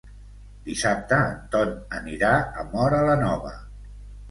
Dissabte 0.69 1.19
en 1.25 1.35
Ton 1.57 1.75
anirà 1.99 2.33
a 2.41 2.67
Móra 2.73 3.05
la 3.13 3.21
Nova. 3.23 3.57